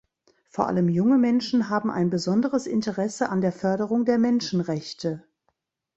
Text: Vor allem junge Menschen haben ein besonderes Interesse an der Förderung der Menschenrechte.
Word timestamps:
Vor 0.49 0.65
allem 0.67 0.89
junge 0.89 1.19
Menschen 1.19 1.69
haben 1.69 1.91
ein 1.91 2.09
besonderes 2.09 2.65
Interesse 2.65 3.29
an 3.29 3.39
der 3.41 3.51
Förderung 3.51 4.03
der 4.03 4.17
Menschenrechte. 4.17 5.23